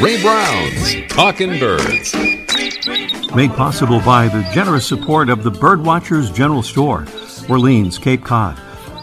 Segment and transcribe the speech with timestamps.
[0.00, 2.14] Ray Brown's Talking Birds.
[3.34, 7.04] Made possible by the generous support of the Birdwatchers General Store,
[7.48, 8.56] Orleans, Cape Cod.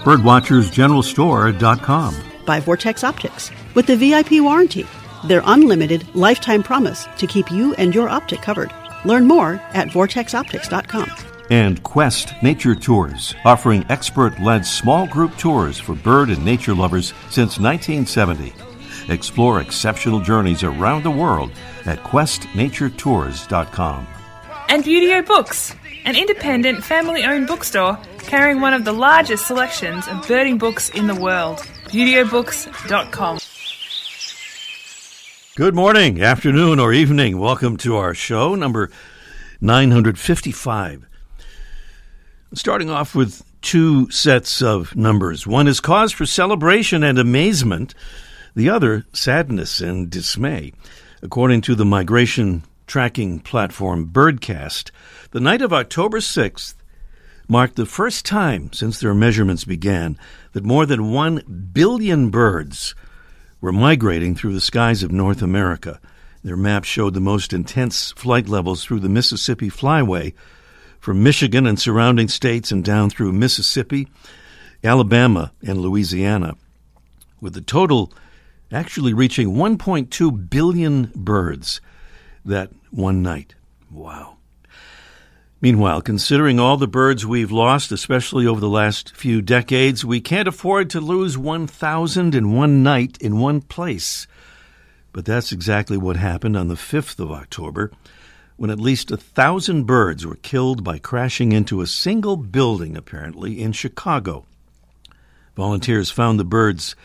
[0.03, 2.15] Birdwatchersgeneralstore.com.
[2.45, 4.85] By Vortex Optics with the VIP warranty,
[5.25, 8.73] their unlimited lifetime promise to keep you and your optic covered.
[9.05, 11.09] Learn more at vortexoptics.com.
[11.49, 17.13] And Quest Nature Tours, offering expert led small group tours for bird and nature lovers
[17.29, 18.53] since 1970.
[19.09, 21.51] Explore exceptional journeys around the world
[21.85, 24.07] at questnaturetours.com.
[24.69, 25.75] And Buteo Books,
[26.05, 31.07] an independent family owned bookstore carrying one of the largest selections of birding books in
[31.07, 31.59] the world.
[31.87, 33.39] ButeoBooks.com.
[35.55, 37.37] Good morning, afternoon, or evening.
[37.37, 38.89] Welcome to our show, number
[39.61, 41.05] 955.
[42.55, 45.45] Starting off with two sets of numbers.
[45.45, 47.93] One is cause for celebration and amazement,
[48.55, 50.73] the other, sadness and dismay.
[51.21, 54.91] According to the migration tracking platform Birdcast,
[55.31, 56.75] the night of October 6th
[57.47, 60.17] marked the first time since their measurements began
[60.53, 62.95] that more than 1 billion birds
[63.61, 65.99] were migrating through the skies of North America.
[66.43, 70.33] Their map showed the most intense flight levels through the Mississippi Flyway
[70.99, 74.07] from Michigan and surrounding states and down through Mississippi,
[74.83, 76.55] Alabama, and Louisiana,
[77.39, 78.11] with the total
[78.73, 81.81] actually reaching 1.2 billion birds
[82.45, 83.55] that one night.
[83.91, 84.37] Wow.
[85.61, 90.47] Meanwhile, considering all the birds we've lost, especially over the last few decades, we can't
[90.47, 94.27] afford to lose 1,000 in one night in one place.
[95.13, 97.91] But that's exactly what happened on the 5th of October,
[98.57, 103.61] when at least a thousand birds were killed by crashing into a single building, apparently,
[103.61, 104.45] in Chicago.
[105.55, 106.95] Volunteers found the birds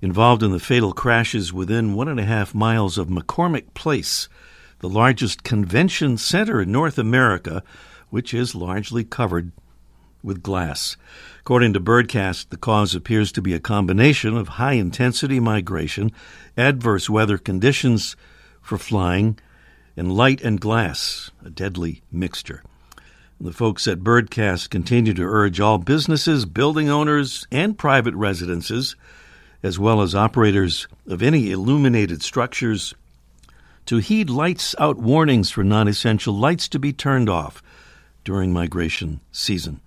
[0.00, 4.28] involved in the fatal crashes within one and a half miles of McCormick Place,
[4.80, 7.62] the largest convention center in North America,
[8.10, 9.52] which is largely covered
[10.22, 10.96] with glass.
[11.40, 16.12] According to Birdcast, the cause appears to be a combination of high intensity migration,
[16.56, 18.16] adverse weather conditions
[18.60, 19.38] for flying,
[19.96, 22.62] and light and glass, a deadly mixture.
[23.40, 28.96] The folks at Birdcast continue to urge all businesses, building owners, and private residences,
[29.62, 32.94] as well as operators of any illuminated structures,
[33.86, 37.62] to heed lights out warnings for non essential lights to be turned off
[38.24, 39.80] during migration season.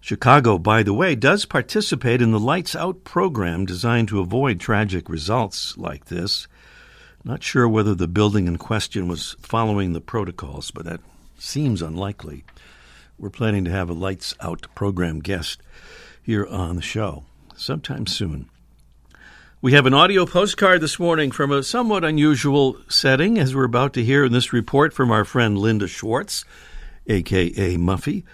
[0.00, 5.10] Chicago, by the way, does participate in the Lights Out program designed to avoid tragic
[5.10, 6.48] results like this.
[7.22, 11.00] Not sure whether the building in question was following the protocols, but that
[11.38, 12.44] seems unlikely.
[13.18, 15.60] We're planning to have a Lights Out program guest
[16.22, 17.24] here on the show
[17.54, 18.48] sometime soon.
[19.62, 23.92] We have an audio postcard this morning from a somewhat unusual setting, as we're about
[23.92, 26.46] to hear in this report from our friend Linda Schwartz,
[27.06, 28.24] aka Muffy,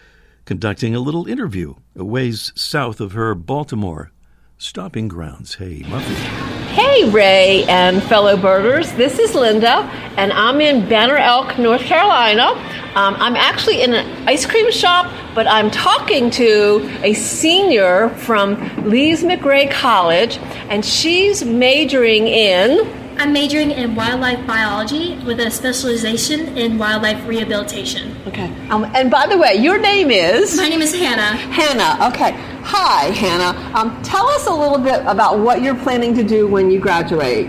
[0.45, 4.13] conducting a little interview a ways south of her Baltimore
[4.57, 5.57] stopping grounds.
[5.57, 6.56] Hey, Muffy.
[6.77, 8.93] Hey, Ray and fellow birders.
[8.93, 12.49] This is Linda, and I'm in Banner Elk, North Carolina.
[12.95, 18.57] Um, I'm actually in an ice cream shop, but I'm talking to a senior from
[18.87, 20.37] Lees McRae College,
[20.69, 28.15] and she's majoring in I'm majoring in wildlife biology with a specialization in wildlife rehabilitation.
[28.27, 28.53] Okay.
[28.69, 30.57] Um, and by the way, your name is?
[30.57, 31.37] My name is Hannah.
[31.37, 32.09] Hannah.
[32.13, 32.33] Okay.
[32.63, 33.59] Hi, Hannah.
[33.79, 37.49] Um, tell us a little bit about what you're planning to do when you graduate.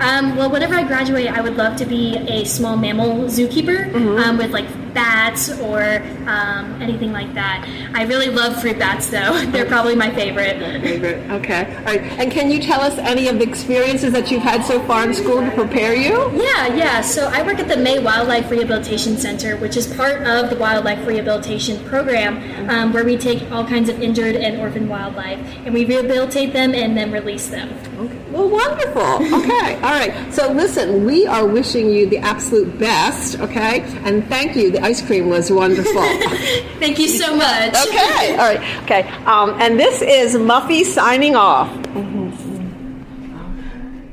[0.00, 4.18] Um, well, whenever I graduate, I would love to be a small mammal zookeeper Mm-hmm.
[4.18, 7.66] um, with like bats or um, anything like that.
[7.94, 9.44] I really love fruit bats, though.
[9.50, 10.60] They're probably my favorite.
[10.60, 11.30] My Favorite.
[11.30, 11.76] Okay.
[11.78, 12.02] All right.
[12.18, 15.14] And can you tell us any of the experiences that you've had so far in
[15.14, 16.30] school to prepare you?
[16.34, 17.00] Yeah, yeah.
[17.00, 21.06] So I work at the May Wildlife Rehabilitation Center, which is part of the Wildlife
[21.06, 25.84] Rehabilitation Program, um, where we take all kinds of injured and orphaned wildlife and we
[25.84, 27.68] rehabilitate them and then release them.
[27.98, 28.18] Okay.
[28.30, 29.02] Well, wonderful.
[29.38, 29.74] Okay.
[29.76, 30.32] All right.
[30.32, 33.40] So listen, we are wishing you the absolute best.
[33.40, 33.80] Okay.
[34.04, 34.77] And thank you.
[34.78, 35.92] The ice cream was wonderful.
[36.78, 37.74] Thank you so much.
[37.88, 38.30] okay.
[38.36, 38.82] All right.
[38.84, 39.02] Okay.
[39.24, 41.68] Um, and this is Muffy signing off.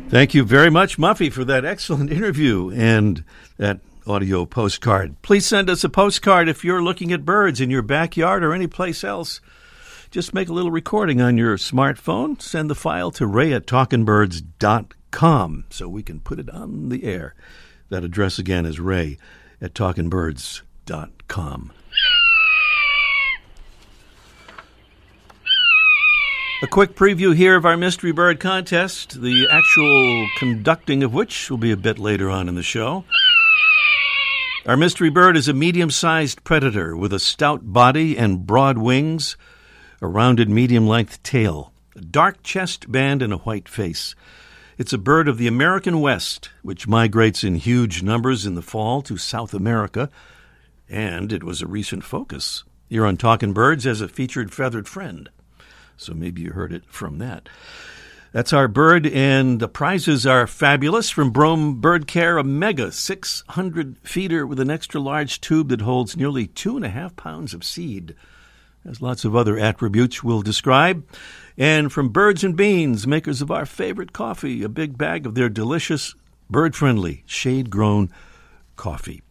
[0.10, 3.24] Thank you very much, Muffy, for that excellent interview and
[3.58, 5.22] that audio postcard.
[5.22, 8.66] Please send us a postcard if you're looking at birds in your backyard or any
[8.66, 9.42] place else.
[10.10, 12.42] Just make a little recording on your smartphone.
[12.42, 17.36] Send the file to ray at talkingbirds.com so we can put it on the air.
[17.90, 19.20] That address again is ray
[19.66, 21.72] at talkingbirds.com.
[26.62, 31.58] A quick preview here of our Mystery Bird contest, the actual conducting of which will
[31.58, 33.04] be a bit later on in the show.
[34.66, 39.36] Our mystery bird is a medium sized predator with a stout body and broad wings,
[40.02, 44.16] a rounded medium length tail, a dark chest band, and a white face.
[44.78, 49.02] It's a bird of the American West, which migrates in huge numbers in the fall
[49.04, 50.10] to South America,
[50.90, 55.30] and it was a recent focus here on Talking Birds as a featured feathered friend.
[55.96, 57.48] So maybe you heard it from that.
[58.34, 63.98] That's our bird, and the prizes are fabulous from Brome Bird Care, a mega 600
[64.00, 67.64] feeder with an extra large tube that holds nearly two and a half pounds of
[67.64, 68.14] seed.
[68.86, 71.04] There's lots of other attributes we'll describe.
[71.58, 75.50] And from Birds and Beans, makers of our favorite coffee, a big bag of their
[75.50, 76.14] delicious,
[76.52, 78.12] bird friendly, shade grown
[78.76, 79.24] coffee.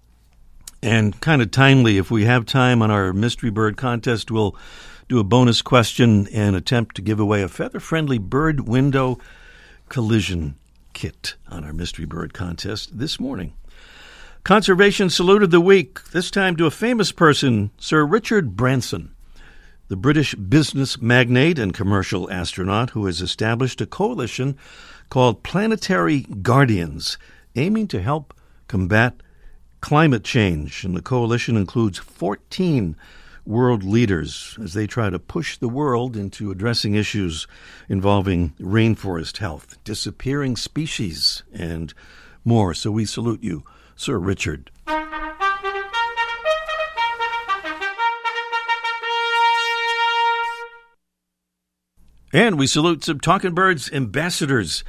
[0.83, 4.56] And kind of timely, if we have time on our Mystery Bird contest, we'll
[5.09, 9.21] do a bonus question and attempt to give away a feather friendly bird window
[9.89, 10.56] collision
[10.95, 13.55] kit on our Mystery Bird contest this morning.
[14.43, 19.14] Conservation Salute of the Week, this time to a famous person, Sir Richard Branson,
[19.89, 24.57] the British business magnate and commercial astronaut who has established a coalition
[25.11, 27.19] called Planetary Guardians,
[27.55, 28.33] aiming to help
[28.67, 29.15] combat
[29.81, 30.85] climate change.
[30.85, 32.97] And the coalition includes 14
[33.45, 37.47] world leaders as they try to push the world into addressing issues
[37.89, 41.93] involving rainforest health, disappearing species, and
[42.43, 42.73] more.
[42.73, 43.63] So we salute you,
[43.97, 44.71] Sir Richard.
[52.35, 54.83] And we salute some Talking Birds ambassadors.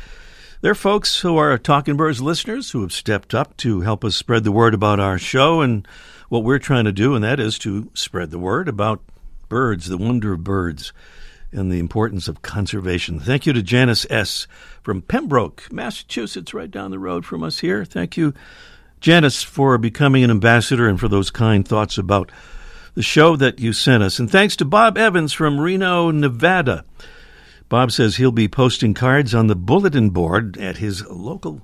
[0.62, 4.44] They're folks who are Talking Birds listeners who have stepped up to help us spread
[4.44, 5.88] the word about our show and
[6.28, 9.04] what we're trying to do, and that is to spread the word about
[9.48, 10.92] birds, the wonder of birds,
[11.52, 13.20] and the importance of conservation.
[13.20, 14.48] Thank you to Janice S.
[14.82, 17.86] from Pembroke, Massachusetts, right down the road from us here.
[17.86, 18.34] Thank you,
[19.02, 22.32] Janice, for becoming an ambassador and for those kind thoughts about
[22.96, 24.18] the show that you sent us.
[24.18, 26.86] And thanks to Bob Evans from Reno, Nevada.
[27.68, 31.64] Bob says he'll be posting cards on the bulletin board at his local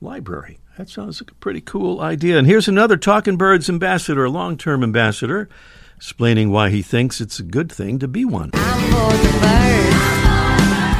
[0.00, 0.58] library.
[0.76, 2.36] That sounds like a pretty cool idea.
[2.36, 5.48] And here's another Talking Birds ambassador, a long term ambassador,
[5.96, 8.50] explaining why he thinks it's a good thing to be one.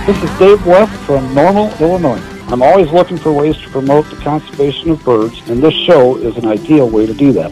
[0.07, 2.23] This is Dave West from Normal, Illinois.
[2.49, 6.37] I'm always looking for ways to promote the conservation of birds, and this show is
[6.37, 7.51] an ideal way to do that.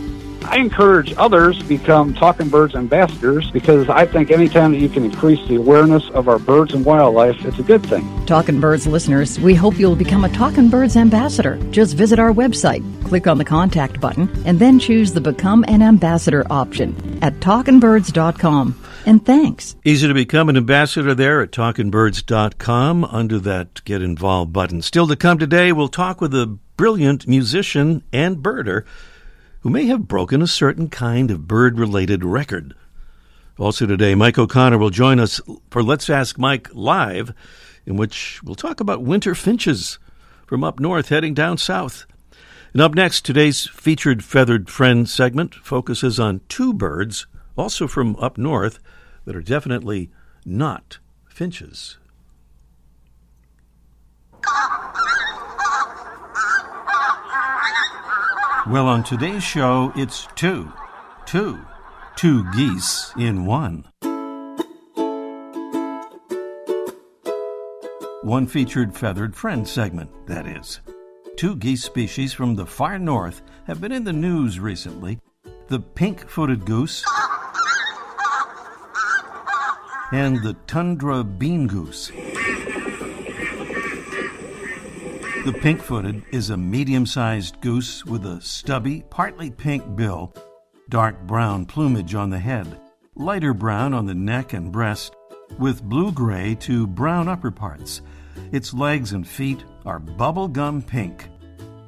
[0.51, 5.05] I encourage others to become Talking Birds ambassadors because I think anytime that you can
[5.05, 8.25] increase the awareness of our birds and wildlife, it's a good thing.
[8.25, 11.59] Talking Birds listeners, we hope you'll become a Talking Birds ambassador.
[11.71, 15.83] Just visit our website, click on the contact button, and then choose the Become an
[15.83, 18.83] Ambassador option at talkingbirds.com.
[19.05, 19.77] And thanks.
[19.85, 24.81] Easy to become an ambassador there at talkingbirds.com under that Get Involved button.
[24.81, 28.85] Still to come today, we'll talk with a brilliant musician and birder
[29.61, 32.75] who may have broken a certain kind of bird related record.
[33.59, 35.41] Also today, Mike O'Connor will join us
[35.71, 37.33] for Let's Ask Mike Live,
[37.85, 39.99] in which we'll talk about winter finches
[40.47, 42.07] from up north heading down south.
[42.73, 47.27] And up next, today's featured feathered friend segment focuses on two birds,
[47.57, 48.79] also from up north,
[49.25, 50.11] that are definitely
[50.45, 51.99] not finches.
[58.71, 60.71] Well, on today's show, it's two.
[61.25, 61.59] Two.
[62.17, 63.87] Two geese in one.
[68.23, 70.81] One featured feathered friend segment, that is.
[71.39, 75.19] Two geese species from the far north have been in the news recently
[75.69, 77.03] the pink footed goose
[80.13, 82.13] and the tundra bean goose.
[85.49, 90.35] The pink footed is a medium sized goose with a stubby, partly pink bill,
[90.91, 92.79] dark brown plumage on the head,
[93.15, 95.17] lighter brown on the neck and breast,
[95.59, 98.03] with blue gray to brown upper parts.
[98.53, 101.31] Its legs and feet are bubblegum pink.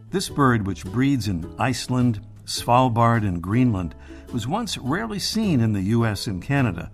[0.09, 3.95] This bird, which breeds in Iceland, Svalbard, and Greenland,
[4.33, 6.29] was once rarely seen in the U.S.
[6.29, 6.91] and Canada,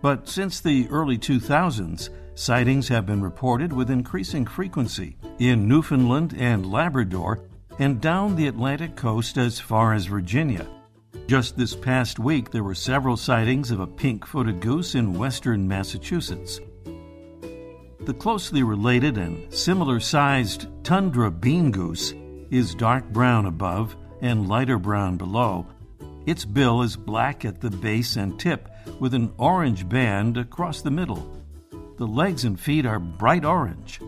[0.00, 6.70] but since the early 2000s, Sightings have been reported with increasing frequency in Newfoundland and
[6.70, 7.40] Labrador
[7.78, 10.68] and down the Atlantic coast as far as Virginia.
[11.28, 15.66] Just this past week, there were several sightings of a pink footed goose in western
[15.66, 16.60] Massachusetts.
[18.00, 22.12] The closely related and similar sized tundra bean goose
[22.50, 25.66] is dark brown above and lighter brown below.
[26.26, 28.68] Its bill is black at the base and tip
[29.00, 31.32] with an orange band across the middle.
[31.98, 34.00] The legs and feet are bright orange.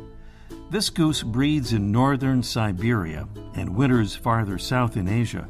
[0.70, 5.48] This goose breeds in northern Siberia and winters farther south in Asia.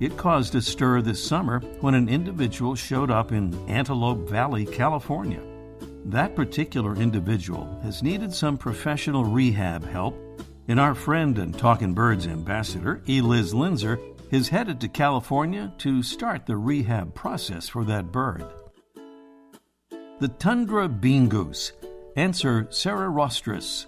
[0.00, 5.42] It caused a stir this summer when an individual showed up in Antelope Valley, California.
[6.06, 10.16] That particular individual has needed some professional rehab help,
[10.68, 16.46] and our friend and Talking Birds ambassador, Eliz Linzer, is headed to California to start
[16.46, 18.44] the rehab process for that bird.
[20.18, 21.72] The tundra bean goose,
[22.16, 23.84] Anser serrirostris,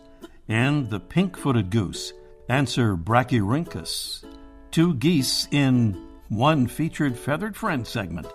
[0.47, 2.12] and the pink footed goose,
[2.50, 4.26] Anser brachyrhynchus.
[4.70, 8.26] Two geese in one featured feathered friend segment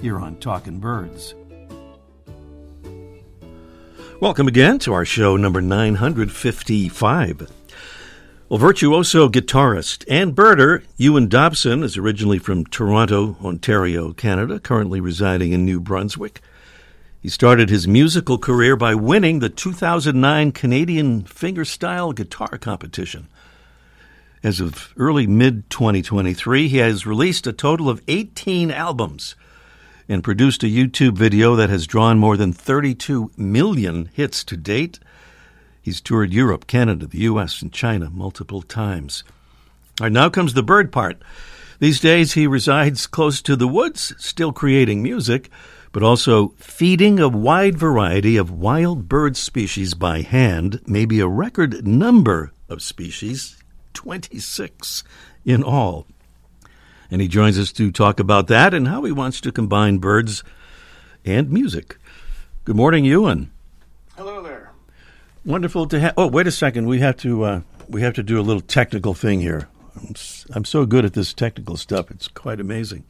[0.00, 1.36] here on Talking Birds.
[4.20, 7.48] Welcome again to our show number 955.
[8.48, 15.52] Well, virtuoso guitarist and birder Ewan Dobson is originally from Toronto, Ontario, Canada, currently residing
[15.52, 16.40] in New Brunswick.
[17.26, 23.26] He started his musical career by winning the 2009 Canadian fingerstyle guitar competition.
[24.44, 29.34] As of early mid 2023, he has released a total of 18 albums
[30.08, 35.00] and produced a YouTube video that has drawn more than 32 million hits to date.
[35.82, 39.24] He's toured Europe, Canada, the U.S., and China multiple times.
[40.00, 41.20] All right, now comes the bird part.
[41.80, 45.50] These days, he resides close to the woods, still creating music,
[45.96, 51.86] but also feeding a wide variety of wild bird species by hand, maybe a record
[51.86, 53.56] number of species,
[53.94, 55.02] 26
[55.46, 56.06] in all.
[57.10, 60.44] And he joins us to talk about that and how he wants to combine birds
[61.24, 61.96] and music.
[62.66, 63.50] Good morning, Ewan.
[64.18, 64.72] Hello there.
[65.46, 66.12] Wonderful to have.
[66.18, 66.88] Oh, wait a second.
[66.88, 69.66] We have to uh, we have to do a little technical thing here.
[69.96, 70.14] I'm,
[70.52, 72.10] I'm so good at this technical stuff.
[72.10, 73.04] It's quite amazing.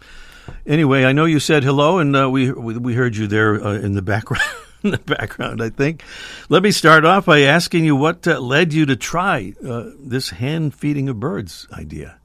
[0.67, 3.75] Anyway, I know you said hello, and uh, we, we we heard you there uh,
[3.75, 4.43] in the background.
[4.85, 6.03] in the background, I think.
[6.49, 10.31] Let me start off by asking you what uh, led you to try uh, this
[10.31, 12.19] hand feeding of birds idea.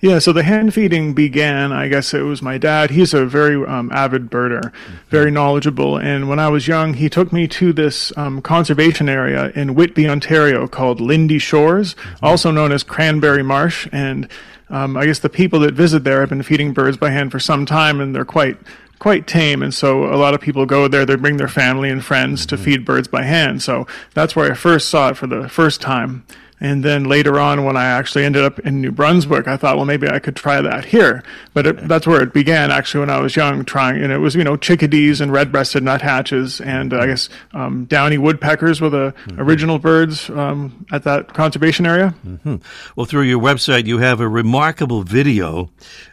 [0.00, 2.90] Yeah, so the hand feeding began, I guess it was my dad.
[2.90, 4.72] He's a very um, avid birder,
[5.08, 5.96] very knowledgeable.
[5.96, 10.08] And when I was young, he took me to this um, conservation area in Whitby,
[10.08, 13.88] Ontario called Lynde Shores, also known as Cranberry Marsh.
[13.92, 14.28] And
[14.74, 17.38] um, I guess the people that visit there have been feeding birds by hand for
[17.38, 18.58] some time, and they're quite
[19.00, 21.04] quite tame and so a lot of people go there.
[21.04, 24.54] They bring their family and friends to feed birds by hand so that's where i
[24.54, 26.24] first saw it for the first time
[26.64, 29.84] and then later on, when I actually ended up in New Brunswick, I thought, well,
[29.84, 31.22] maybe I could try that here.
[31.52, 34.02] But it, that's where it began, actually, when I was young, trying.
[34.02, 38.16] And it was, you know, chickadees and red-breasted nuthatches, and uh, I guess um, downy
[38.16, 39.42] woodpeckers were the mm-hmm.
[39.42, 42.14] original birds um, at that conservation area.
[42.26, 42.56] Mm-hmm.
[42.96, 45.68] Well, through your website, you have a remarkable video.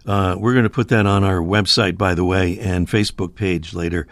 [0.06, 3.74] Uh, we're going to put that on our website, by the way, and Facebook page
[3.74, 4.06] later,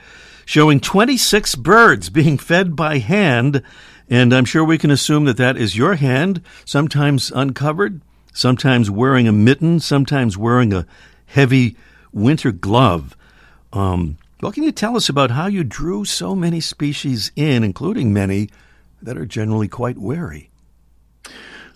[0.46, 3.62] showing 26 birds being fed by hand
[4.10, 8.01] and I'm sure we can assume that that is your hand, sometimes uncovered,
[8.34, 10.88] sometimes wearing a mitten, sometimes wearing a
[11.28, 11.75] heavy
[12.12, 13.16] winter glove.
[13.72, 18.12] Um, what can you tell us about how you drew so many species in, including
[18.12, 18.50] many
[19.01, 20.50] that are generally quite wary?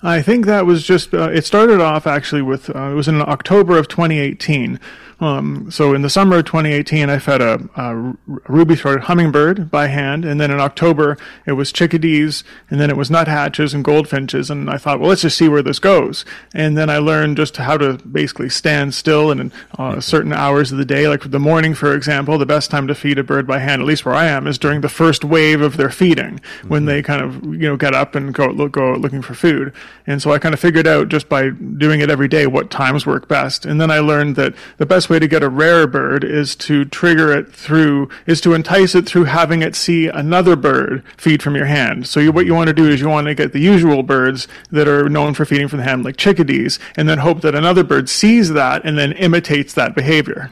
[0.02, 3.22] I think that was just, uh, it started off actually with, uh, it was in
[3.22, 4.80] October of 2018.
[5.20, 10.26] Um, so in the summer of 2018, I fed a, a ruby-throated hummingbird by hand,
[10.26, 14.70] and then in October it was chickadees, and then it was nuthatches and goldfinches, and
[14.70, 16.26] I thought, well, let's just see where this goes.
[16.54, 20.78] And then I learned just how to basically stand still in uh, certain hours of
[20.78, 22.38] the day, like the morning, for example.
[22.38, 24.58] The best time to feed a bird by hand, at least where I am, is
[24.58, 26.68] during the first wave of their feeding, mm-hmm.
[26.68, 29.74] when they kind of you know get up and go look, go looking for food.
[30.06, 33.06] And so I kind of figured out just by doing it every day what times
[33.06, 33.66] work best.
[33.66, 36.86] And then I learned that the best way to get a rare bird is to
[36.86, 41.56] trigger it through, is to entice it through having it see another bird feed from
[41.56, 42.08] your hand.
[42.08, 44.48] So you, what you want to do is you want to get the usual birds
[44.72, 47.84] that are known for feeding from the hand, like chickadees, and then hope that another
[47.84, 50.52] bird sees that and then imitates that behavior.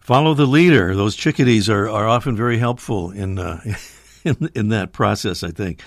[0.00, 0.94] Follow the leader.
[0.94, 3.60] Those chickadees are, are often very helpful in, uh,
[4.24, 5.82] in, in that process, I think.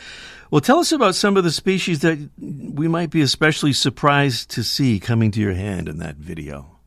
[0.51, 4.63] Well, tell us about some of the species that we might be especially surprised to
[4.63, 6.80] see coming to your hand in that video.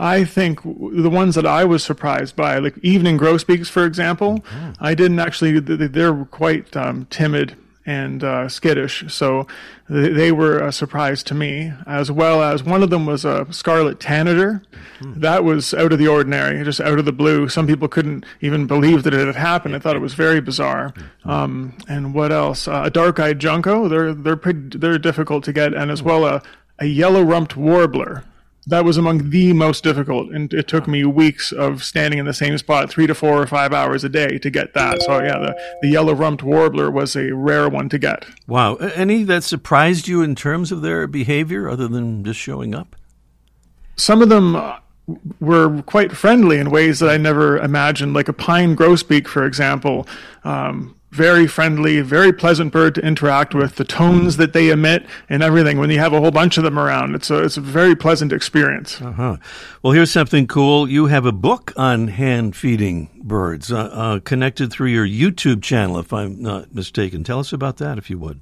[0.00, 4.72] I think the ones that I was surprised by, like evening grosbeaks, for example, mm-hmm.
[4.80, 7.54] I didn't actually, they're quite um, timid
[7.84, 9.04] and uh, skittish.
[9.12, 9.46] So
[9.88, 14.00] they were a surprise to me, as well as one of them was a scarlet
[14.00, 14.62] tanager.
[15.00, 15.20] Mm-hmm.
[15.20, 17.48] That was out of the ordinary, just out of the blue.
[17.48, 19.74] Some people couldn't even believe that it had happened.
[19.74, 20.90] I thought it was very bizarre.
[20.90, 21.30] Mm-hmm.
[21.30, 22.68] Um, and what else?
[22.68, 23.88] Uh, a dark-eyed junco.
[23.88, 26.42] They're they're pretty they're difficult to get, and as well a
[26.78, 28.24] a yellow rumped warbler.
[28.70, 32.32] That was among the most difficult, and it took me weeks of standing in the
[32.32, 35.02] same spot, three to four or five hours a day to get that.
[35.02, 38.24] So yeah, the, the yellow rumped warbler was a rare one to get.
[38.46, 42.96] Wow, any that surprised you in terms of their behavior, other than just showing up?
[43.96, 44.78] Some of them uh,
[45.40, 50.06] were quite friendly in ways that I never imagined, like a pine grosbeak, for example.
[50.44, 53.76] Um, very friendly, very pleasant bird to interact with.
[53.76, 55.78] The tones that they emit and everything.
[55.78, 58.32] When you have a whole bunch of them around, it's a it's a very pleasant
[58.32, 59.00] experience.
[59.00, 59.36] Uh-huh.
[59.82, 60.88] Well, here's something cool.
[60.88, 65.98] You have a book on hand feeding birds, uh, uh, connected through your YouTube channel,
[65.98, 67.24] if I'm not mistaken.
[67.24, 68.40] Tell us about that, if you would.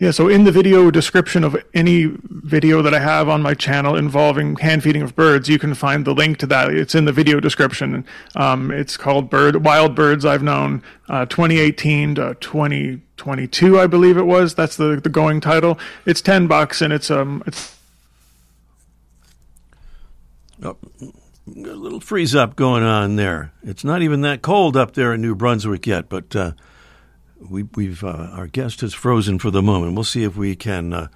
[0.00, 3.96] Yeah, so in the video description of any video that I have on my channel
[3.96, 6.70] involving hand feeding of birds, you can find the link to that.
[6.70, 8.04] It's in the video description.
[8.36, 14.22] Um, it's called Bird Wild Birds I've Known, uh, 2018 to 2022, I believe it
[14.22, 14.54] was.
[14.54, 15.76] That's the the going title.
[16.06, 17.76] It's ten bucks, and it's um it's.
[20.62, 20.76] Oh,
[21.48, 23.52] a little freeze up going on there.
[23.64, 26.36] It's not even that cold up there in New Brunswick yet, but.
[26.36, 26.52] Uh,
[27.40, 29.94] we, we've uh, our guest has frozen for the moment.
[29.94, 31.08] We'll see if we can uh,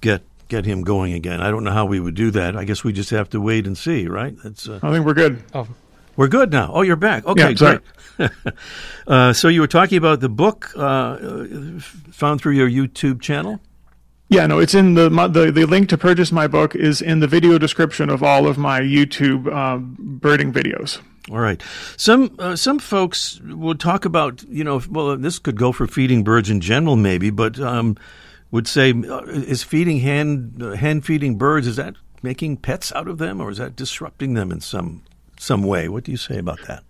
[0.00, 1.40] get get him going again.
[1.40, 2.56] I don't know how we would do that.
[2.56, 4.34] I guess we just have to wait and see, right?
[4.42, 4.68] That's.
[4.68, 5.42] Uh, I think we're good.
[5.54, 5.68] Oh.
[6.16, 6.70] We're good now.
[6.72, 7.26] Oh, you're back.
[7.26, 7.80] Okay, yeah,
[8.18, 8.30] great.
[9.06, 11.18] uh, so you were talking about the book uh,
[12.10, 13.60] found through your YouTube channel.
[14.28, 17.28] Yeah, no, it's in the, the the link to purchase my book is in the
[17.28, 21.00] video description of all of my YouTube um, birding videos.
[21.30, 21.62] All right.
[21.96, 26.24] Some uh, some folks would talk about you know well this could go for feeding
[26.24, 27.96] birds in general maybe, but um,
[28.50, 33.06] would say uh, is feeding hand uh, hand feeding birds is that making pets out
[33.06, 35.04] of them or is that disrupting them in some
[35.38, 35.88] some way?
[35.88, 36.82] What do you say about that?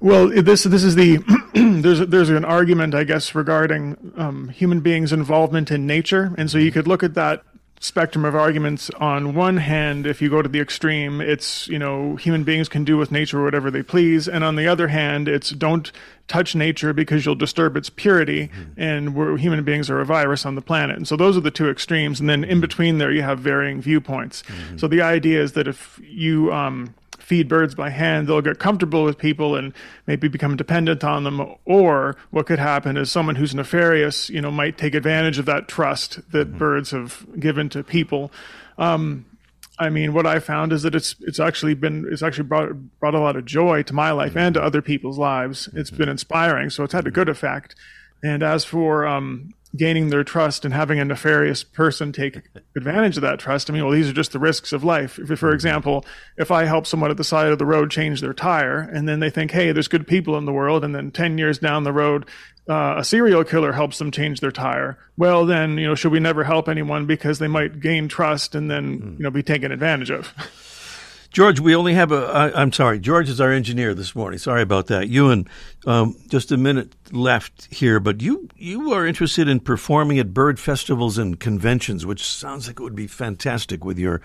[0.00, 1.18] Well, this this is the
[1.54, 6.58] there's there's an argument I guess regarding um, human beings' involvement in nature, and so
[6.58, 7.44] you could look at that
[7.80, 8.90] spectrum of arguments.
[8.98, 12.84] On one hand, if you go to the extreme, it's, you know, human beings can
[12.84, 14.28] do with nature whatever they please.
[14.28, 15.90] And on the other hand, it's don't
[16.28, 18.48] touch nature because you'll disturb its purity.
[18.48, 18.80] Mm-hmm.
[18.80, 20.96] And we're, human beings are a virus on the planet.
[20.96, 22.18] And so those are the two extremes.
[22.20, 24.42] And then in between there, you have varying viewpoints.
[24.42, 24.78] Mm-hmm.
[24.78, 26.94] So the idea is that if you, um,
[27.26, 29.72] feed birds by hand, they'll get comfortable with people and
[30.06, 31.56] maybe become dependent on them.
[31.64, 35.66] Or what could happen is someone who's nefarious, you know, might take advantage of that
[35.66, 36.58] trust that mm-hmm.
[36.58, 38.30] birds have given to people.
[38.78, 39.26] Um,
[39.76, 43.16] I mean, what I found is that it's it's actually been it's actually brought brought
[43.16, 45.68] a lot of joy to my life and to other people's lives.
[45.74, 45.98] It's mm-hmm.
[45.98, 47.74] been inspiring, so it's had a good effect.
[48.22, 52.42] And as for um, gaining their trust and having a nefarious person take
[52.76, 53.68] advantage of that trust.
[53.68, 55.18] I mean, well, these are just the risks of life.
[55.18, 56.04] If, for example,
[56.36, 59.20] if I help someone at the side of the road change their tire and then
[59.20, 61.92] they think, hey, there's good people in the world, and then 10 years down the
[61.92, 62.26] road,
[62.68, 64.98] uh, a serial killer helps them change their tire.
[65.16, 68.70] Well, then, you know, should we never help anyone because they might gain trust and
[68.70, 70.32] then, you know, be taken advantage of?
[71.36, 72.16] George, we only have a.
[72.16, 74.38] I, I'm sorry, George is our engineer this morning.
[74.38, 75.10] Sorry about that.
[75.10, 75.46] Ewan,
[75.86, 80.58] um, just a minute left here, but you you are interested in performing at bird
[80.58, 84.22] festivals and conventions, which sounds like it would be fantastic with your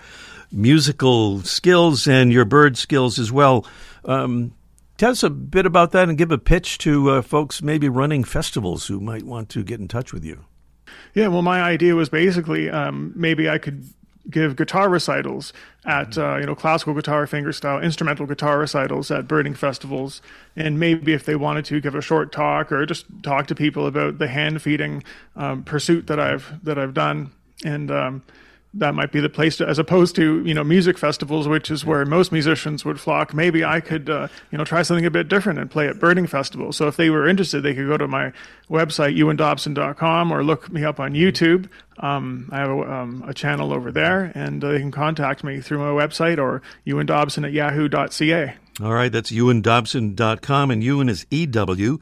[0.50, 3.66] musical skills and your bird skills as well.
[4.06, 4.54] Um,
[4.96, 8.24] tell us a bit about that and give a pitch to uh, folks maybe running
[8.24, 10.46] festivals who might want to get in touch with you.
[11.12, 13.84] Yeah, well, my idea was basically um, maybe I could
[14.30, 15.52] give guitar recitals
[15.84, 16.20] at mm-hmm.
[16.20, 20.22] uh, you know classical guitar fingerstyle instrumental guitar recitals at birding festivals
[20.54, 23.86] and maybe if they wanted to give a short talk or just talk to people
[23.86, 25.02] about the hand feeding
[25.36, 27.32] um, pursuit that I've that I've done
[27.64, 28.22] and um,
[28.74, 31.84] that might be the place to, as opposed to you know music festivals, which is
[31.84, 33.34] where most musicians would flock.
[33.34, 36.26] Maybe I could uh, you know try something a bit different and play at birding
[36.26, 36.76] festivals.
[36.76, 38.32] So if they were interested, they could go to my
[38.70, 41.68] website ewandobson.com or look me up on YouTube.
[41.98, 45.60] Um, I have a, um, a, channel over there, and uh, they can contact me
[45.60, 48.54] through my website or ewandobson at yahoo.ca.
[48.82, 51.98] All right, that's ewandobson.com, and Ewan is E W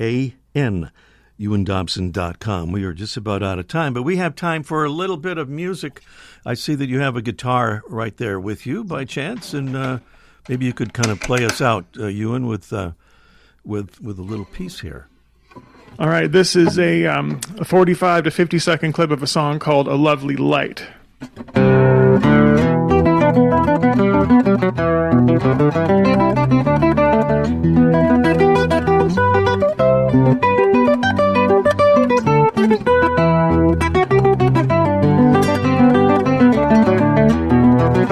[0.00, 0.90] A N
[1.38, 2.72] ewandobson.com.
[2.72, 5.38] We are just about out of time, but we have time for a little bit
[5.38, 6.02] of music.
[6.44, 9.98] I see that you have a guitar right there with you by chance, and uh,
[10.48, 12.92] maybe you could kind of play us out, uh, Ewan, with, uh,
[13.64, 15.06] with, with a little piece here.
[15.98, 19.58] All right, this is a, um, a 45 to 50 second clip of a song
[19.58, 20.86] called A Lovely Light.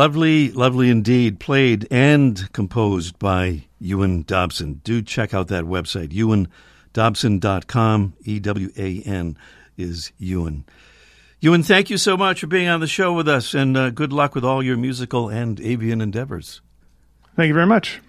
[0.00, 1.38] lovely, lovely indeed.
[1.38, 4.80] Played and composed by Ewan Dobson.
[4.82, 6.08] Do check out that website,
[6.94, 8.14] ewandobson.com.
[8.24, 9.36] E W A N
[9.76, 10.64] is Ewan.
[11.40, 14.10] Ewan, thank you so much for being on the show with us, and uh, good
[14.10, 16.62] luck with all your musical and avian endeavors.
[17.36, 18.00] Thank you very much.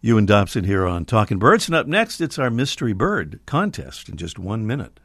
[0.00, 1.68] Ewan Dobson here on Talking Birds.
[1.68, 4.98] And up next, it's our Mystery Bird contest in just one minute.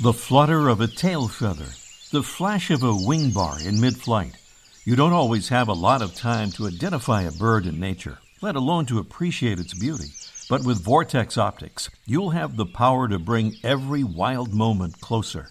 [0.00, 1.68] The flutter of a tail feather,
[2.12, 4.36] the flash of a wing bar in mid flight.
[4.84, 8.54] You don't always have a lot of time to identify a bird in nature, let
[8.54, 10.12] alone to appreciate its beauty.
[10.48, 15.50] But with Vortex Optics, you'll have the power to bring every wild moment closer.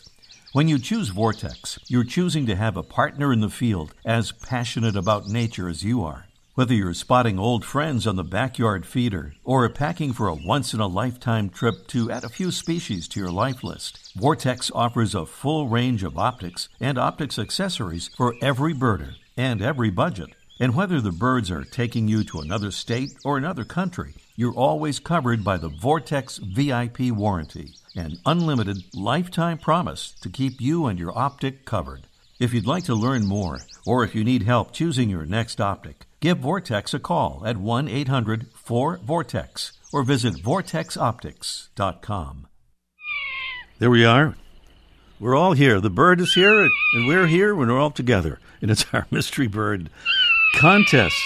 [0.53, 4.95] When you choose Vortex, you're choosing to have a partner in the field as passionate
[4.95, 6.24] about nature as you are.
[6.55, 10.79] Whether you're spotting old friends on the backyard feeder or packing for a once in
[10.79, 15.25] a lifetime trip to add a few species to your life list, Vortex offers a
[15.25, 20.29] full range of optics and optics accessories for every birder and every budget.
[20.57, 24.97] And whether the birds are taking you to another state or another country, you're always
[24.97, 31.17] covered by the Vortex VIP warranty, an unlimited lifetime promise to keep you and your
[31.17, 32.07] optic covered.
[32.37, 36.05] If you'd like to learn more, or if you need help choosing your next optic,
[36.19, 42.47] give Vortex a call at 1 800 4 Vortex or visit vortexoptics.com.
[43.79, 44.35] There we are.
[45.17, 45.79] We're all here.
[45.79, 48.41] The bird is here, and we're here, and we're all together.
[48.61, 49.89] And it's our mystery bird
[50.55, 51.23] contest.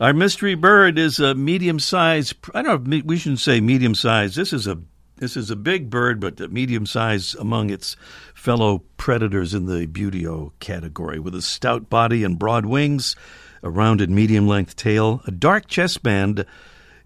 [0.00, 2.34] Our mystery bird is a medium sized.
[2.52, 3.00] I don't know.
[3.04, 4.34] We shouldn't say medium sized.
[4.34, 4.80] This is a
[5.18, 7.96] this is a big bird, but medium sized among its
[8.34, 13.16] fellow predators in the Buteo category, with a stout body and broad wings,
[13.62, 16.44] a rounded medium length tail, a dark chest band,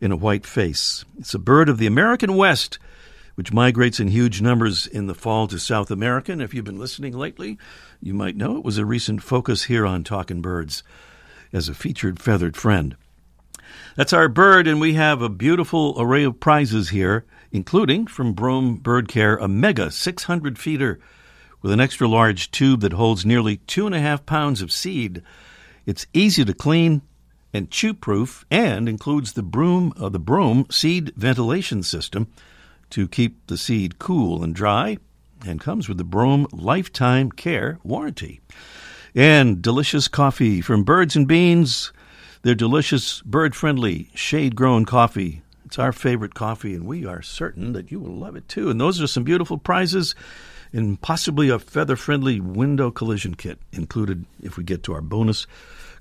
[0.01, 1.05] and a white face.
[1.19, 2.79] It's a bird of the American West,
[3.35, 6.33] which migrates in huge numbers in the fall to South America.
[6.33, 7.57] And if you've been listening lately,
[8.01, 10.83] you might know it was a recent focus here on Talking Birds
[11.53, 12.97] as a featured feathered friend.
[13.97, 18.77] That's our bird, and we have a beautiful array of prizes here, including from Brome
[18.77, 20.99] Bird Care a mega 600 feeder
[21.61, 25.23] with an extra large tube that holds nearly two and a half pounds of seed.
[25.87, 27.03] It's easy to clean
[27.53, 32.29] and chew proof and includes the Brome uh, the Brome seed ventilation system
[32.91, 34.99] to keep the seed cool and dry
[35.47, 38.41] and comes with the Brome lifetime care warranty.
[39.15, 41.93] And delicious coffee from Birds and Beans.
[42.43, 45.42] Their delicious bird friendly shade grown coffee.
[45.73, 48.69] It's our favorite coffee, and we are certain that you will love it too.
[48.69, 50.15] And those are some beautiful prizes
[50.71, 55.47] and possibly a feather friendly window collision kit included if we get to our bonus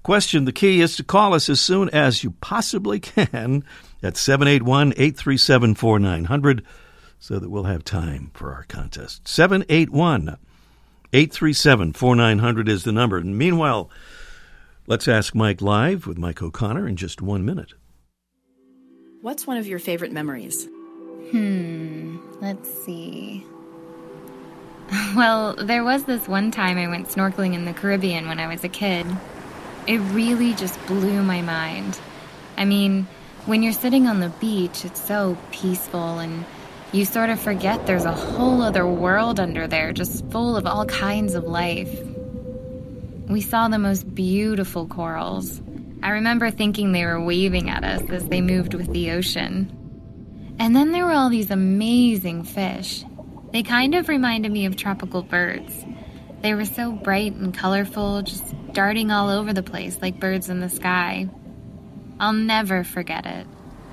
[0.04, 0.44] question.
[0.44, 3.64] The key is to call us as soon as you possibly can
[4.04, 6.66] at 781 837 4900
[7.18, 9.26] so that we'll have time for our contest.
[9.26, 10.36] 781
[11.14, 13.16] 837 4900 is the number.
[13.16, 13.90] And meanwhile,
[14.86, 17.72] let's ask Mike live with Mike O'Connor in just one minute.
[19.22, 20.68] What's one of your favorite memories?
[21.30, 23.46] Hmm, let's see.
[25.16, 28.64] Well, there was this one time I went snorkeling in the Caribbean when I was
[28.64, 29.06] a kid.
[29.88, 32.00] It really just blew my mind.
[32.58, 33.08] I mean,
[33.46, 36.44] when you're sitting on the beach, it's so peaceful and
[36.92, 40.86] you sort of forget there's a whole other world under there just full of all
[40.86, 42.00] kinds of life.
[43.30, 45.62] We saw the most beautiful corals.
[46.04, 49.78] I remember thinking they were waving at us as they moved with the ocean.
[50.58, 53.04] And then there were all these amazing fish.
[53.52, 55.86] They kind of reminded me of tropical birds.
[56.42, 60.60] They were so bright and colorful, just darting all over the place like birds in
[60.60, 61.30] the sky.
[62.20, 63.46] I'll never forget it.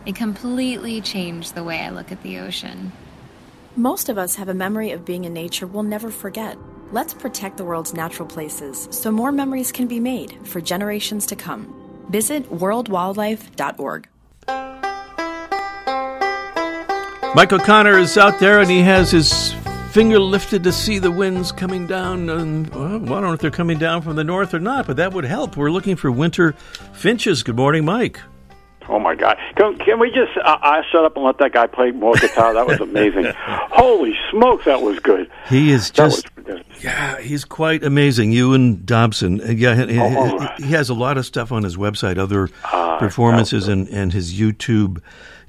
[0.06, 2.92] It completely changed the way I look at the ocean.
[3.76, 6.56] Most of us have a memory of being in nature we'll never forget.
[6.90, 11.36] Let's protect the world's natural places so more memories can be made for generations to
[11.36, 11.77] come.
[12.08, 14.08] Visit worldwildlife.org.
[17.34, 19.52] Mike O'Connor is out there and he has his
[19.90, 22.30] finger lifted to see the winds coming down.
[22.30, 24.96] And, well, I don't know if they're coming down from the north or not, but
[24.96, 25.56] that would help.
[25.56, 26.52] We're looking for winter
[26.94, 27.42] finches.
[27.42, 28.20] Good morning, Mike.
[28.88, 29.36] Oh my God!
[29.56, 32.54] Can, can we just uh, I shut up and let that guy play more guitar?
[32.54, 33.32] That was amazing.
[33.36, 35.30] Holy smokes, that was good.
[35.48, 36.26] He is just
[36.80, 38.32] yeah, he's quite amazing.
[38.32, 39.40] Ewan Dobson.
[39.40, 42.98] Uh, yeah, he, oh, he, has a lot of stuff on his website, other uh,
[42.98, 45.02] performances, and and his YouTube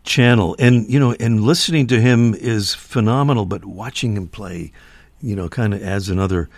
[0.03, 0.55] channel.
[0.59, 3.45] And you know, and listening to him is phenomenal.
[3.45, 4.71] But watching him play,
[5.21, 6.49] you know, kind of adds another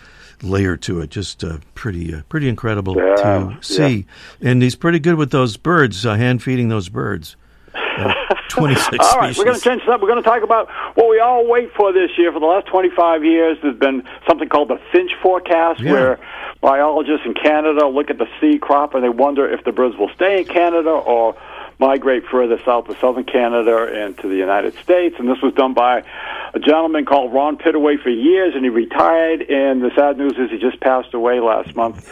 [0.42, 1.10] layer to it.
[1.10, 4.06] Just uh, pretty, uh, pretty incredible yeah, to see.
[4.40, 4.50] Yeah.
[4.50, 7.36] And he's pretty good with those birds, uh, hand feeding those birds.
[8.48, 10.02] 26 All right, we're going to change this up.
[10.02, 12.32] We're going to talk about what we all wait for this year.
[12.32, 15.92] For the last 25 years, there's been something called the finch forecast, Yeah.
[15.92, 16.20] where
[16.60, 20.10] biologists in Canada look at the seed crop and they wonder if the birds will
[20.14, 21.34] stay in Canada or
[21.78, 25.16] migrate further south to southern Canada and to the United States.
[25.18, 26.04] And this was done by
[26.54, 29.42] a gentleman called Ron Pittaway for years, and he retired.
[29.42, 32.06] And the sad news is he just passed away last month.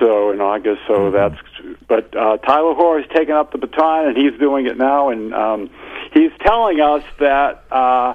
[0.00, 1.36] So in August, so that's.
[1.86, 5.34] But uh, Tyler Hoar has taken up the baton, and he's doing it now, and
[5.34, 5.70] um,
[6.12, 8.14] he's telling us that uh,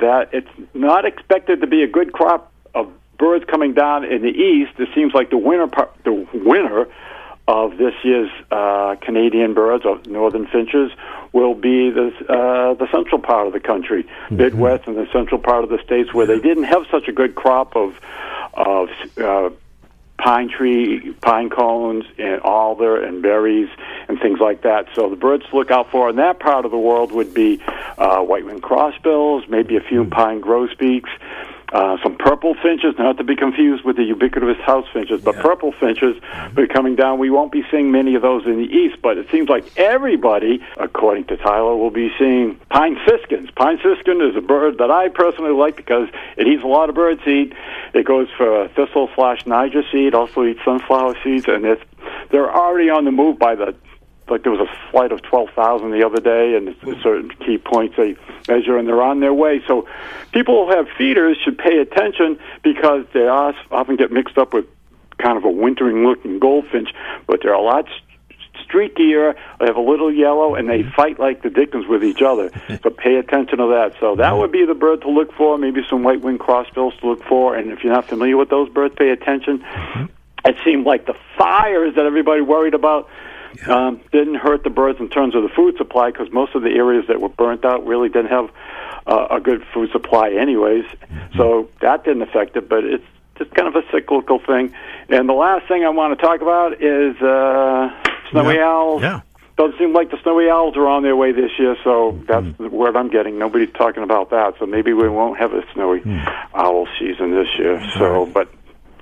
[0.00, 4.28] that it's not expected to be a good crop of birds coming down in the
[4.28, 4.72] east.
[4.78, 6.86] It seems like the winter part, the winner
[7.48, 10.92] of this year's uh, Canadian birds or northern finches
[11.32, 15.64] will be the uh, the central part of the country, Midwest and the central part
[15.64, 17.94] of the states where they didn't have such a good crop of
[18.52, 19.48] of uh,
[20.18, 23.70] pine tree, pine cones, and alder and berries
[24.08, 24.88] and things like that.
[24.94, 27.62] So the birds to look out for in that part of the world would be
[27.96, 31.10] uh, white-winged crossbills, maybe a few pine grosbeaks.
[31.70, 35.72] Uh, some purple finches, not to be confused with the ubiquitous house finches, but purple
[35.72, 36.16] finches
[36.56, 37.18] are coming down.
[37.18, 40.64] We won't be seeing many of those in the east, but it seems like everybody,
[40.78, 43.50] according to Tyler, will be seeing pine siskins.
[43.54, 46.94] Pine siskin is a bird that I personally like because it eats a lot of
[46.94, 47.54] bird seed.
[47.92, 51.82] It goes for thistle slash Niger seed, also eats sunflower seeds, and it's
[52.30, 53.74] they're already on the move by the
[54.30, 57.00] like there was a flight of 12,000 the other day, and it's hmm.
[57.02, 58.16] certain key points they
[58.48, 59.62] measure, and they're on their way.
[59.66, 59.88] So
[60.32, 64.66] people who have feeders should pay attention because they are, often get mixed up with
[65.18, 66.90] kind of a wintering looking goldfinch,
[67.26, 67.86] but they're a lot
[68.68, 69.34] streakier.
[69.60, 70.90] They have a little yellow, and they hmm.
[70.90, 72.50] fight like the dickens with each other.
[72.82, 73.94] so pay attention to that.
[74.00, 74.38] So that hmm.
[74.38, 75.58] would be the bird to look for.
[75.58, 77.56] Maybe some white winged crossbills to look for.
[77.56, 79.64] And if you're not familiar with those birds, pay attention.
[80.44, 83.08] It seemed like the fires that everybody worried about
[83.66, 86.70] um, didn't hurt the birds in terms of the food supply because most of the
[86.70, 88.50] areas that were burnt out really didn't have
[89.06, 90.84] uh, a good food supply, anyways.
[91.36, 93.04] So that didn't affect it, but it's
[93.38, 94.74] just kind of a cyclical thing.
[95.08, 97.90] And the last thing I want to talk about is uh,
[98.30, 98.68] snowy Yeah.
[98.68, 99.02] owls.
[99.02, 99.20] Yeah.
[99.56, 102.68] Doesn't seem like the snowy owls are on their way this year, so that's the
[102.68, 103.38] word I'm getting.
[103.38, 106.00] Nobody's talking about that, so maybe we won't have a snowy
[106.54, 107.82] owl season this year.
[107.98, 108.48] So, but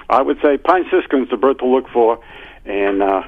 [0.08, 2.20] I would say pine siskin's the bird to look for,
[2.64, 3.22] and uh,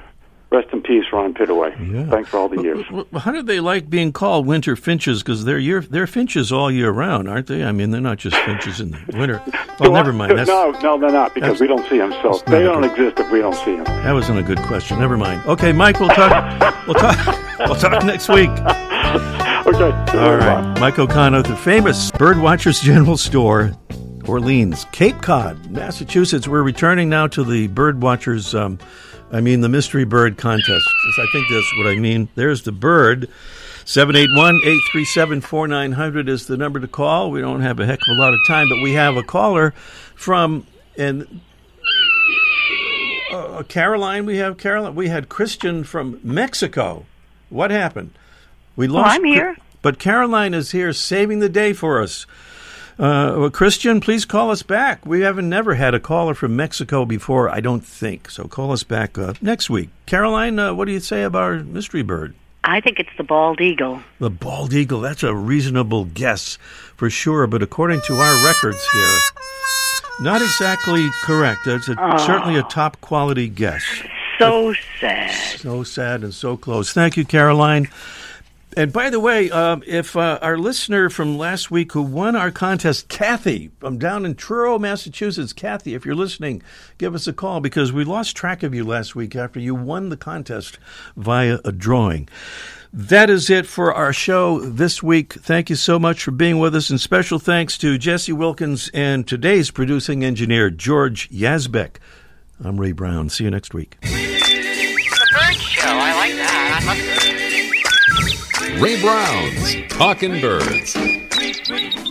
[0.50, 2.08] rest in peace, Ron Pittaway.
[2.10, 2.84] Thanks for all the years.
[3.18, 5.22] How do they like being called winter finches?
[5.22, 7.64] Because they're year, they're finches all year round, aren't they?
[7.64, 9.42] I mean, they're not just finches in the winter.
[9.78, 10.36] Well, never mind.
[10.36, 12.10] That's, no, no, they're not because we don't see them.
[12.20, 13.84] So they don't exist if we don't see them.
[13.84, 14.98] that wasn't a good question.
[14.98, 15.46] Never mind.
[15.46, 16.86] Okay, Mike, we'll talk.
[16.86, 17.44] we'll talk.
[17.60, 18.50] We'll talk next week.
[19.68, 20.18] Okay.
[20.18, 23.72] All right, Mike O'Connor, the famous Birdwatchers General Store,
[24.26, 26.48] Orleans, Cape Cod, Massachusetts.
[26.48, 28.58] We're returning now to the Birdwatchers.
[28.58, 28.78] Um,
[29.30, 30.88] I mean, the mystery bird contest.
[31.18, 32.28] I think that's what I mean.
[32.34, 33.28] There's the bird.
[33.84, 37.30] 781 837 4900 is the number to call.
[37.30, 39.72] We don't have a heck of a lot of time, but we have a caller
[40.14, 41.40] from, and
[43.32, 44.94] uh, Caroline, we have Caroline.
[44.94, 47.06] We had Christian from Mexico.
[47.50, 48.12] What happened?
[48.76, 49.14] We lost.
[49.14, 49.56] I'm here.
[49.80, 52.26] But Caroline is here saving the day for us.
[52.98, 55.06] Uh, well, Christian, please call us back.
[55.06, 58.28] We haven't never had a caller from Mexico before, I don't think.
[58.28, 59.90] So call us back uh, next week.
[60.06, 62.34] Caroline, uh, what do you say about our mystery bird?
[62.64, 64.02] I think it's the bald eagle.
[64.18, 65.00] The bald eagle.
[65.00, 66.58] That's a reasonable guess
[66.96, 69.18] for sure, but according to our records here,
[70.20, 71.60] not exactly correct.
[71.66, 72.16] That's a, Oh.
[72.18, 73.84] certainly a top quality guess.
[74.40, 75.30] So sad.
[75.60, 76.92] So sad and so close.
[76.92, 77.88] Thank you, Caroline.
[78.76, 82.50] And by the way, um, if uh, our listener from last week who won our
[82.50, 86.62] contest, Kathy, I'm down in Truro, Massachusetts, Kathy, if you're listening,
[86.98, 90.10] give us a call because we lost track of you last week after you won
[90.10, 90.78] the contest
[91.16, 92.28] via a drawing.
[92.92, 95.34] That is it for our show this week.
[95.34, 99.26] Thank you so much for being with us, and special thanks to Jesse Wilkins and
[99.26, 101.96] today's producing engineer, George Yazbek.
[102.62, 103.28] I'm Ray Brown.
[103.28, 103.98] See you next week.
[104.00, 104.08] The
[105.32, 105.88] bird show.
[105.88, 107.14] I like that.
[107.14, 107.17] I.
[108.80, 110.96] Ray Brown's Talking Birds.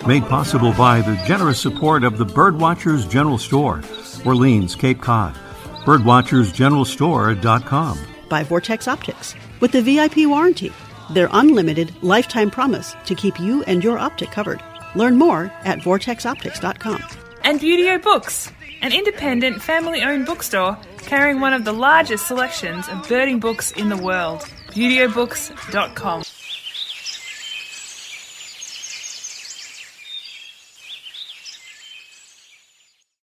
[0.05, 3.81] Made possible by the generous support of the Birdwatchers General Store,
[4.25, 5.33] Orleans, Cape Cod.
[5.85, 7.97] Birdwatchersgeneralstore.com.
[8.27, 10.73] by Vortex Optics with the VIP warranty,
[11.11, 14.61] their unlimited lifetime promise to keep you and your optic covered.
[14.95, 17.01] Learn more at vortexoptics.com.
[17.43, 18.51] And Buteo Books,
[18.81, 23.87] an independent family owned bookstore carrying one of the largest selections of birding books in
[23.87, 24.41] the world.
[24.71, 26.23] ButeoBooks.com.